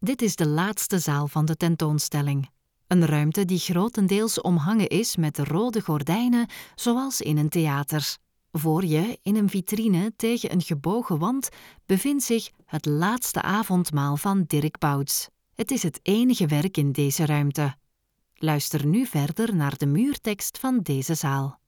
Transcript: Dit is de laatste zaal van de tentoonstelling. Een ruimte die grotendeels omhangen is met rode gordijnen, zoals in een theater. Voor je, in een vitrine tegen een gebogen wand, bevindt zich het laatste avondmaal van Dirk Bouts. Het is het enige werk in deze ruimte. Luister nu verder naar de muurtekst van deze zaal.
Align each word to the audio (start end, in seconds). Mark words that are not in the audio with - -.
Dit 0.00 0.22
is 0.22 0.36
de 0.36 0.46
laatste 0.46 0.98
zaal 0.98 1.28
van 1.28 1.44
de 1.44 1.56
tentoonstelling. 1.56 2.50
Een 2.86 3.06
ruimte 3.06 3.44
die 3.44 3.58
grotendeels 3.58 4.40
omhangen 4.40 4.88
is 4.88 5.16
met 5.16 5.38
rode 5.38 5.80
gordijnen, 5.80 6.46
zoals 6.74 7.20
in 7.20 7.36
een 7.36 7.48
theater. 7.48 8.16
Voor 8.52 8.84
je, 8.84 9.18
in 9.22 9.36
een 9.36 9.48
vitrine 9.48 10.12
tegen 10.16 10.52
een 10.52 10.62
gebogen 10.62 11.18
wand, 11.18 11.48
bevindt 11.86 12.24
zich 12.24 12.50
het 12.64 12.86
laatste 12.86 13.42
avondmaal 13.42 14.16
van 14.16 14.44
Dirk 14.46 14.78
Bouts. 14.78 15.28
Het 15.54 15.70
is 15.70 15.82
het 15.82 16.00
enige 16.02 16.46
werk 16.46 16.76
in 16.76 16.92
deze 16.92 17.26
ruimte. 17.26 17.74
Luister 18.34 18.86
nu 18.86 19.06
verder 19.06 19.56
naar 19.56 19.76
de 19.76 19.86
muurtekst 19.86 20.58
van 20.58 20.80
deze 20.82 21.14
zaal. 21.14 21.60